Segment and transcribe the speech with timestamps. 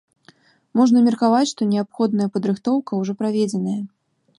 [0.79, 3.81] Можна меркаваць, што неабходная падрыхтоўка ўжо праведзеная.